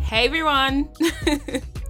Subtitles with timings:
[0.00, 0.90] Hey everyone,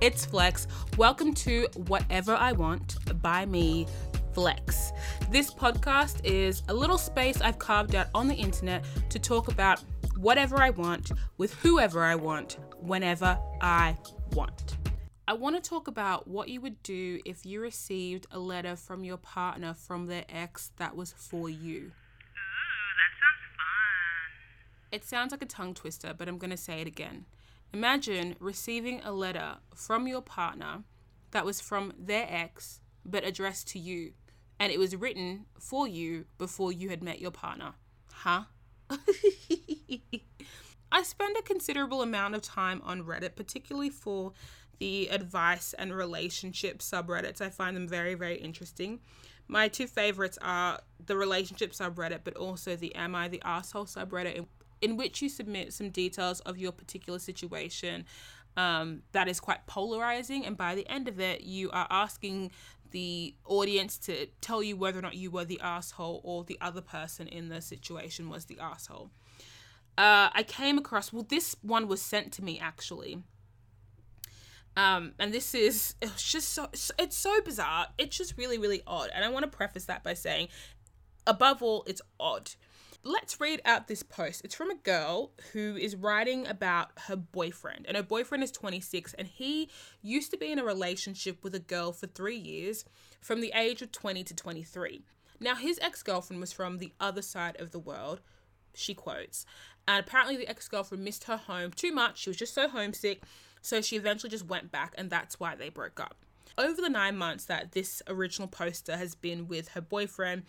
[0.01, 0.67] it's Flex.
[0.97, 3.87] Welcome to Whatever I Want by me,
[4.33, 4.92] Flex.
[5.31, 9.82] This podcast is a little space I've carved out on the internet to talk about
[10.17, 13.96] whatever I want with whoever I want whenever I
[14.35, 14.77] want.
[15.27, 19.05] I want to talk about what you would do if you received a letter from
[19.05, 21.93] your partner from their ex that was for you.
[24.93, 27.25] It sounds like a tongue twister, but I'm going to say it again.
[27.73, 30.85] Imagine receiving a letter from your partner
[31.31, 34.12] that was from their ex but addressed to you,
[34.60, 37.73] and it was written for you before you had met your partner.
[38.12, 38.42] Huh?
[40.92, 44.34] I spend a considerable amount of time on Reddit, particularly for
[44.78, 47.41] the advice and relationship subreddits.
[47.41, 49.00] I find them very, very interesting.
[49.48, 54.45] My two favorites are the relationship subreddit, but also the Am I the Asshole subreddit,
[54.82, 58.05] in which you submit some details of your particular situation
[58.56, 60.44] um, that is quite polarizing.
[60.44, 62.50] And by the end of it, you are asking
[62.91, 66.83] the audience to tell you whether or not you were the asshole or the other
[66.83, 69.10] person in the situation was the asshole.
[69.97, 73.22] Uh, I came across, well, this one was sent to me actually.
[74.77, 77.86] Um, and this is, it's just so, it's so bizarre.
[77.98, 79.10] It's just really, really odd.
[79.14, 80.48] And I want to preface that by saying,
[81.27, 82.50] above all, it's odd
[83.05, 84.42] let's read out this post.
[84.45, 89.14] It's from a girl who is writing about her boyfriend, and her boyfriend is 26,
[89.14, 89.69] and he
[90.00, 92.84] used to be in a relationship with a girl for three years
[93.20, 95.03] from the age of 20 to 23.
[95.41, 98.20] Now, his ex girlfriend was from the other side of the world,
[98.75, 99.44] she quotes,
[99.89, 102.19] and apparently the ex girlfriend missed her home too much.
[102.19, 103.22] She was just so homesick,
[103.61, 106.16] so she eventually just went back, and that's why they broke up.
[106.56, 110.44] Over the nine months that this original poster has been with her boyfriend,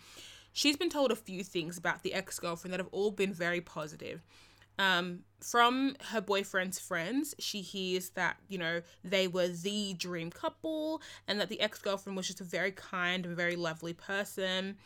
[0.54, 3.60] she's been told a few things about the ex girlfriend that have all been very
[3.60, 4.22] positive.
[4.78, 11.02] Um, from her boyfriend's friends, she hears that, you know, they were the dream couple
[11.28, 14.78] and that the ex girlfriend was just a very kind and very lovely person.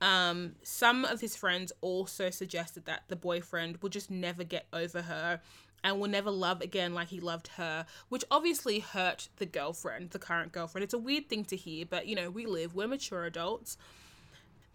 [0.00, 5.02] Um, some of his friends also suggested that the boyfriend will just never get over
[5.02, 5.40] her
[5.82, 10.18] and will never love again like he loved her, which obviously hurt the girlfriend, the
[10.18, 10.84] current girlfriend.
[10.84, 13.76] It's a weird thing to hear, but you know, we live, we're mature adults.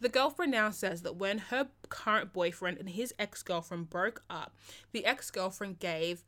[0.01, 4.55] The girlfriend now says that when her current boyfriend and his ex girlfriend broke up,
[4.91, 6.23] the ex girlfriend gave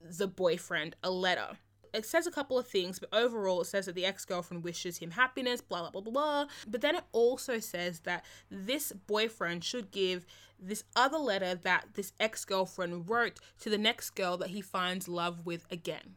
[0.00, 1.58] the boyfriend a letter.
[1.94, 4.98] It says a couple of things, but overall, it says that the ex girlfriend wishes
[4.98, 6.46] him happiness, blah, blah, blah, blah, blah.
[6.66, 10.26] But then it also says that this boyfriend should give
[10.60, 15.08] this other letter that this ex girlfriend wrote to the next girl that he finds
[15.08, 16.16] love with again.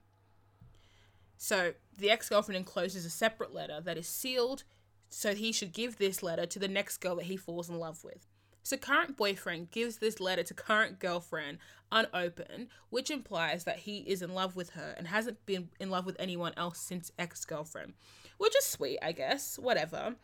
[1.37, 4.63] So the ex girlfriend encloses a separate letter that is sealed
[5.11, 8.03] so he should give this letter to the next girl that he falls in love
[8.03, 8.25] with.
[8.63, 11.57] So current boyfriend gives this letter to current girlfriend
[11.91, 16.05] unopened, which implies that he is in love with her and hasn't been in love
[16.05, 17.94] with anyone else since ex-girlfriend.
[18.38, 19.59] Which is sweet, I guess.
[19.59, 20.16] Whatever.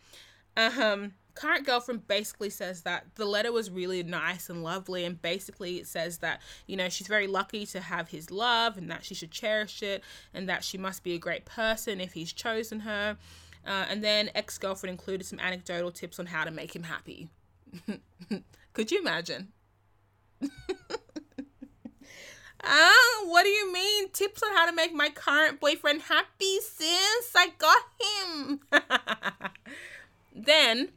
[0.56, 5.78] Um current girlfriend basically says that the letter was really nice and lovely and basically
[5.78, 9.14] it says that you know she's very lucky to have his love and that she
[9.14, 13.18] should cherish it and that she must be a great person if he's chosen her
[13.68, 17.30] uh, and then ex girlfriend included some anecdotal tips on how to make him happy.
[18.74, 19.50] Could you imagine?
[22.64, 24.10] Ah, what do you mean?
[24.10, 27.32] Tips on how to make my current boyfriend happy, sis?
[27.36, 28.60] I got him.
[30.36, 30.90] then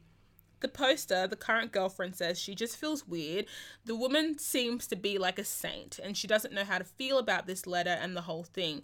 [0.61, 3.47] the poster, the current girlfriend says she just feels weird.
[3.85, 7.19] The woman seems to be like a saint and she doesn't know how to feel
[7.19, 8.83] about this letter and the whole thing.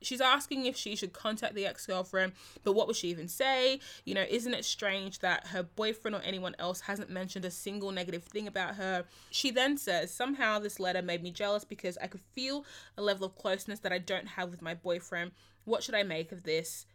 [0.00, 2.32] She's asking if she should contact the ex girlfriend,
[2.62, 3.80] but what would she even say?
[4.04, 7.90] You know, isn't it strange that her boyfriend or anyone else hasn't mentioned a single
[7.90, 9.04] negative thing about her?
[9.30, 12.64] She then says, Somehow this letter made me jealous because I could feel
[12.96, 15.32] a level of closeness that I don't have with my boyfriend.
[15.64, 16.86] What should I make of this?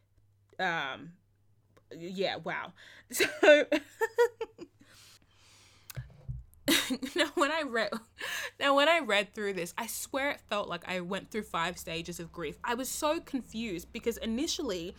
[0.59, 1.13] Um,
[1.96, 2.74] yeah, wow.
[3.12, 3.28] So.
[7.16, 7.92] now when I read
[8.59, 11.77] now when I read through this, I swear it felt like I went through five
[11.77, 12.57] stages of grief.
[12.63, 14.95] I was so confused because initially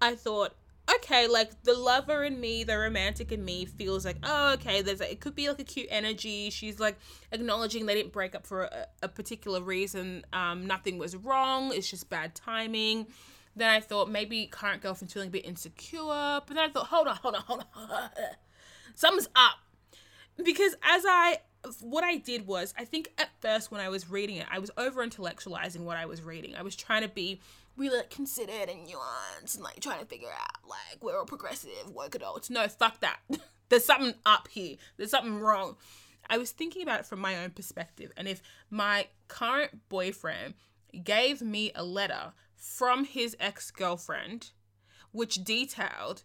[0.00, 0.54] I thought
[0.96, 5.00] okay, like the lover in me, the romantic in me feels like, oh, okay, there's
[5.00, 6.50] a, it could be like a cute energy.
[6.50, 6.96] She's like
[7.32, 10.24] acknowledging they didn't break up for a, a particular reason.
[10.32, 11.72] Um, nothing was wrong.
[11.74, 13.06] It's just bad timing.
[13.54, 16.40] Then I thought maybe current girlfriend's feeling a bit insecure.
[16.46, 18.10] But then I thought, hold on, hold on, hold on.
[18.94, 19.58] Something's up
[20.42, 21.38] because as I
[21.80, 24.70] what I did was I think at first when I was reading it, I was
[24.76, 26.54] over intellectualizing what I was reading.
[26.54, 27.40] I was trying to be
[27.76, 31.70] really like, considered and nuanced and like trying to figure out like we're all progressive
[31.92, 32.50] work adults.
[32.50, 33.18] No, fuck that.
[33.68, 34.76] There's something up here.
[34.96, 35.76] There's something wrong.
[36.30, 38.12] I was thinking about it from my own perspective.
[38.16, 40.54] And if my current boyfriend
[41.04, 44.50] gave me a letter from his ex girlfriend,
[45.12, 46.24] which detailed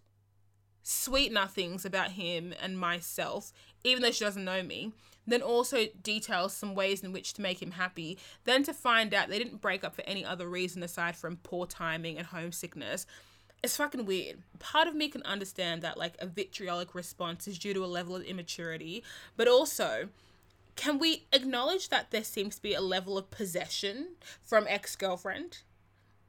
[0.82, 3.54] sweet nothings about him and myself,
[3.84, 4.92] even though she doesn't know me,
[5.26, 9.30] then also details some ways in which to make him happy, then to find out
[9.30, 13.06] they didn't break up for any other reason aside from poor timing and homesickness.
[13.64, 14.40] It's fucking weird.
[14.60, 18.16] Part of me can understand that like a vitriolic response is due to a level
[18.16, 19.04] of immaturity,
[19.38, 20.10] but also
[20.76, 25.60] can we acknowledge that there seems to be a level of possession from ex-girlfriend?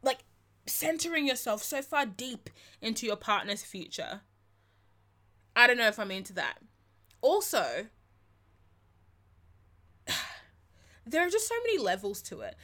[0.03, 0.25] Like
[0.67, 2.51] centering yourself so far deep
[2.81, 4.21] into your partner's future.
[5.57, 6.59] I don't know if I'm into that.
[7.21, 7.87] Also,
[11.07, 12.57] there are just so many levels to it.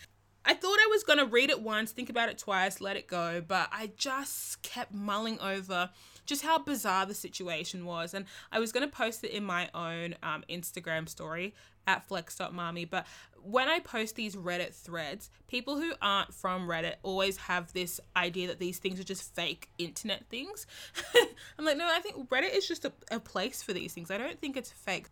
[0.45, 3.07] I thought I was going to read it once, think about it twice, let it
[3.07, 5.91] go, but I just kept mulling over
[6.25, 8.15] just how bizarre the situation was.
[8.15, 11.55] And I was going to post it in my own um, Instagram story
[11.87, 12.89] at flex.mami.
[12.89, 13.07] But
[13.43, 18.49] when I post these Reddit threads, people who aren't from Reddit always have this idea
[18.49, 20.67] that these things are just fake internet things.
[21.59, 24.11] I'm like, no, I think Reddit is just a, a place for these things.
[24.11, 25.09] I don't think it's fake.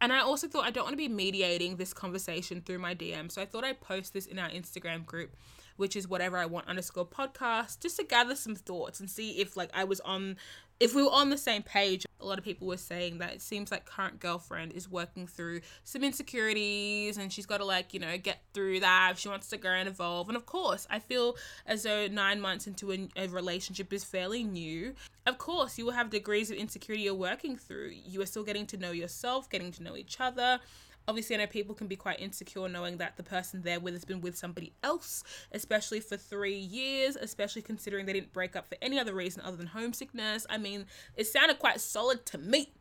[0.00, 3.30] And I also thought I don't want to be mediating this conversation through my DM.
[3.30, 5.36] So I thought I'd post this in our Instagram group,
[5.76, 9.56] which is whatever I want underscore podcast, just to gather some thoughts and see if
[9.56, 10.36] like I was on
[10.80, 13.42] if we were on the same page, a lot of people were saying that it
[13.42, 18.00] seems like current girlfriend is working through some insecurities and she's got to like, you
[18.00, 20.28] know, get through that if she wants to grow and evolve.
[20.28, 21.36] And of course, I feel
[21.66, 24.94] as though nine months into a, a relationship is fairly new.
[25.26, 27.92] Of course, you will have degrees of insecurity you're working through.
[28.06, 30.60] You are still getting to know yourself, getting to know each other
[31.08, 34.04] obviously I know people can be quite insecure knowing that the person they're with has
[34.04, 38.76] been with somebody else, especially for three years, especially considering they didn't break up for
[38.82, 40.46] any other reason other than homesickness.
[40.48, 42.72] I mean, it sounded quite solid to me.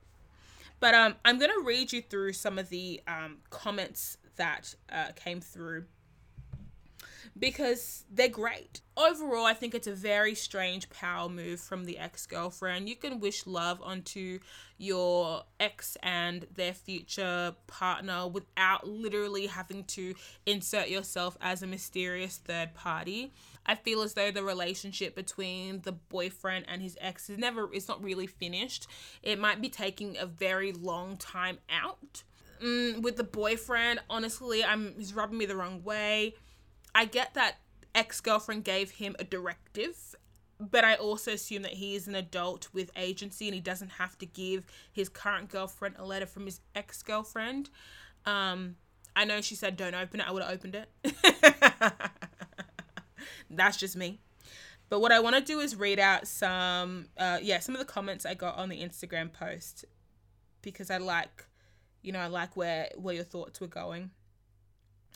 [0.79, 5.07] But um, I'm going to read you through some of the um, comments that uh,
[5.15, 5.85] came through
[7.39, 8.81] because they're great.
[8.95, 12.89] Overall, I think it's a very strange power move from the ex girlfriend.
[12.89, 14.39] You can wish love onto
[14.77, 20.15] your ex and their future partner without literally having to
[20.45, 23.31] insert yourself as a mysterious third party.
[23.65, 27.88] I feel as though the relationship between the boyfriend and his ex is never, it's
[27.88, 28.88] not really finished.
[29.21, 32.23] It might be taking a very long time out.
[32.63, 36.33] Mm, with the boyfriend, honestly, I'm he's rubbing me the wrong way
[36.97, 37.57] I get that
[37.94, 40.15] ex girlfriend gave him a directive,
[40.59, 44.17] but I also assume that he is an adult with agency and he doesn't have
[44.17, 47.69] to give his current girlfriend a letter from his ex girlfriend.
[48.25, 48.77] Um,
[49.15, 50.27] I know she said don't open it.
[50.27, 50.89] I would have opened it.
[53.51, 54.19] That's just me.
[54.89, 57.85] But what I want to do is read out some, uh, yeah, some of the
[57.85, 59.85] comments I got on the Instagram post
[60.63, 61.45] because I like,
[62.01, 64.09] you know, I like where where your thoughts were going.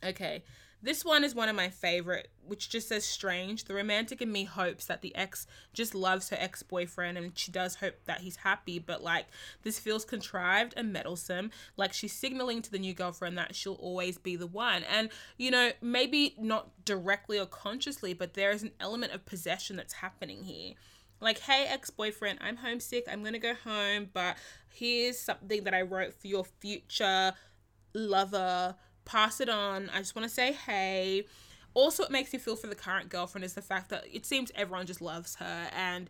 [0.04, 0.44] Okay,
[0.82, 3.66] this one is one of my favorite, which just says strange.
[3.66, 7.52] The romantic in me hopes that the ex just loves her ex boyfriend and she
[7.52, 9.28] does hope that he's happy, but like
[9.64, 11.52] this feels contrived and meddlesome.
[11.78, 14.84] Like she's signaling to the new girlfriend that she'll always be the one.
[14.84, 19.76] And, you know, maybe not directly or consciously, but there is an element of possession
[19.76, 20.74] that's happening here
[21.22, 23.06] like, hey, ex boyfriend, I'm homesick.
[23.10, 24.38] I'm to go home, but
[24.70, 27.34] here's something that I wrote for your future
[27.94, 28.76] lover
[29.06, 29.90] pass it on.
[29.94, 31.26] I just want to say hey.
[31.74, 34.52] Also, it makes me feel for the current girlfriend is the fact that it seems
[34.56, 36.10] everyone just loves her and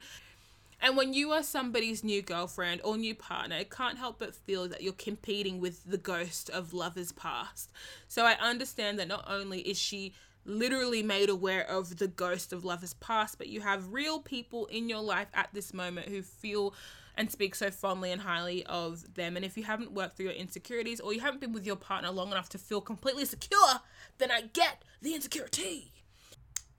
[0.82, 4.68] and when you are somebody's new girlfriend or new partner, it can't help but feel
[4.68, 7.70] that you're competing with the ghost of lovers past.
[8.08, 12.66] So I understand that not only is she literally made aware of the ghost of
[12.66, 16.74] lovers past, but you have real people in your life at this moment who feel
[17.16, 19.36] and speak so fondly and highly of them.
[19.36, 22.10] And if you haven't worked through your insecurities or you haven't been with your partner
[22.12, 23.82] long enough to feel completely secure,
[24.18, 25.92] then I get the insecurity.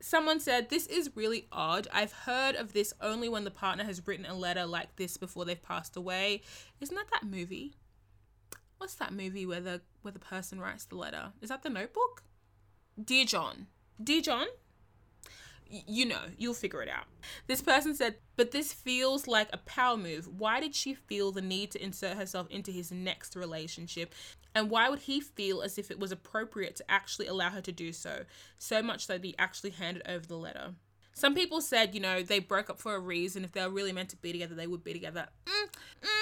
[0.00, 1.86] Someone said, This is really odd.
[1.92, 5.44] I've heard of this only when the partner has written a letter like this before
[5.44, 6.42] they've passed away.
[6.80, 7.74] Isn't that that movie?
[8.78, 11.32] What's that movie where the where the person writes the letter?
[11.40, 12.24] Is that the notebook?
[13.02, 13.68] Dear John.
[14.02, 14.48] Dear John,
[15.72, 17.06] you know, you'll figure it out.
[17.46, 20.28] This person said, but this feels like a power move.
[20.28, 24.14] Why did she feel the need to insert herself into his next relationship?
[24.54, 27.72] And why would he feel as if it was appropriate to actually allow her to
[27.72, 28.24] do so?
[28.58, 30.74] So much so that he actually handed over the letter.
[31.14, 33.44] Some people said, you know, they broke up for a reason.
[33.44, 35.26] If they were really meant to be together, they would be together.
[35.46, 35.68] Mm,
[36.02, 36.21] mm,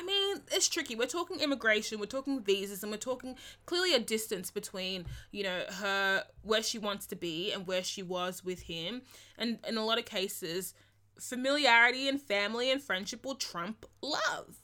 [0.00, 0.96] I mean, it's tricky.
[0.96, 5.64] We're talking immigration, we're talking visas, and we're talking clearly a distance between, you know,
[5.72, 9.02] her where she wants to be and where she was with him.
[9.36, 10.72] And in a lot of cases,
[11.18, 14.62] familiarity and family and friendship will trump love.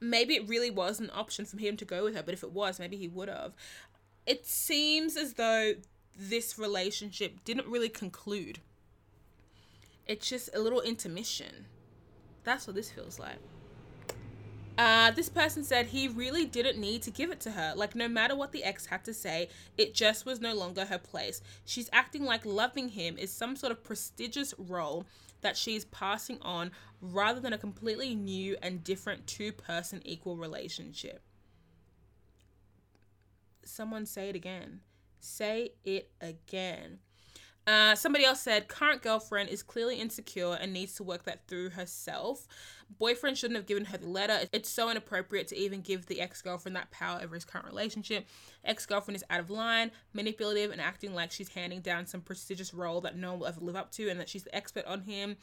[0.00, 2.52] maybe it really was an option for him to go with her, but if it
[2.52, 3.52] was, maybe he would have.
[4.26, 5.74] It seems as though
[6.18, 8.60] this relationship didn't really conclude.
[10.06, 11.66] It's just a little intermission.
[12.44, 13.38] That's what this feels like.
[14.78, 17.72] Uh, this person said he really didn't need to give it to her.
[17.74, 20.98] Like, no matter what the ex had to say, it just was no longer her
[20.98, 21.40] place.
[21.64, 25.06] She's acting like loving him is some sort of prestigious role
[25.40, 31.22] that she's passing on rather than a completely new and different two person equal relationship.
[33.64, 34.80] Someone say it again.
[35.20, 36.98] Say it again.
[37.66, 41.70] Uh, somebody else said current girlfriend is clearly insecure and needs to work that through
[41.70, 42.46] herself.
[42.98, 44.42] Boyfriend shouldn't have given her the letter.
[44.52, 48.28] It's so inappropriate to even give the ex girlfriend that power over his current relationship.
[48.64, 52.72] Ex girlfriend is out of line, manipulative, and acting like she's handing down some prestigious
[52.72, 55.00] role that no one will ever live up to and that she's the expert on
[55.00, 55.36] him.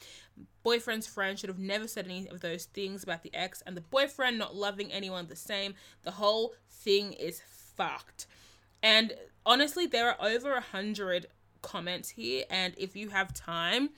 [0.64, 3.82] Boyfriend's friend should have never said any of those things about the ex, and the
[3.82, 5.74] boyfriend not loving anyone the same.
[6.04, 7.42] The whole thing is
[7.76, 8.28] fucked.
[8.82, 9.14] And
[9.46, 11.28] honestly, there are over a hundred
[11.64, 13.90] comments here, and if you have time,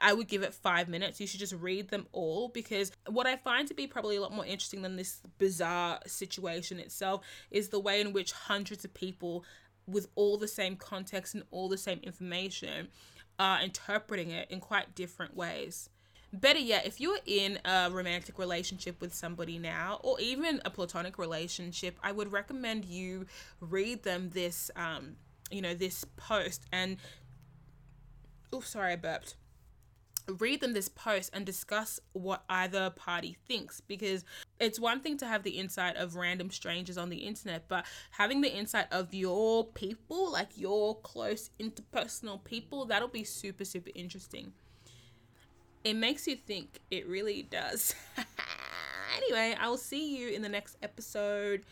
[0.00, 1.20] I would give it five minutes.
[1.20, 4.32] You should just read them all because what I find to be probably a lot
[4.32, 9.44] more interesting than this bizarre situation itself is the way in which hundreds of people
[9.88, 12.88] with all the same context and all the same information
[13.38, 15.90] are interpreting it in quite different ways.
[16.32, 21.16] Better yet, if you're in a romantic relationship with somebody now, or even a platonic
[21.18, 23.24] relationship, I would recommend you
[23.60, 25.16] read them this, um,
[25.50, 26.96] you know, this post and.
[28.52, 29.36] Oh, sorry, I burped.
[30.26, 34.24] Read them this post and discuss what either party thinks because
[34.58, 38.42] it's one thing to have the insight of random strangers on the internet but having
[38.42, 44.52] the insight of your people like your close interpersonal people that'll be super super interesting.
[45.82, 46.80] It makes you think.
[46.90, 47.94] It really does.
[49.16, 51.64] Anyway i'll see you in the next episode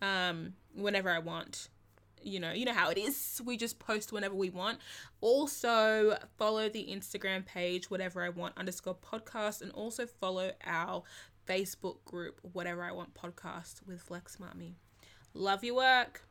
[0.00, 1.68] um whenever i want
[2.24, 3.40] you know, you know how it is.
[3.44, 4.78] We just post whenever we want.
[5.20, 11.02] Also, follow the Instagram page, whatever I want underscore podcast, and also follow our
[11.46, 14.74] Facebook group, whatever I want podcast with Flex Mami.
[15.34, 16.22] Love your work.